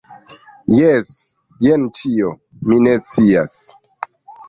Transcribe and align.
Jes. 0.77 1.11
Jen 1.69 1.87
ĉio. 2.01 2.35
Mi 2.69 2.83
ne 2.89 2.99
scias! 3.07 3.59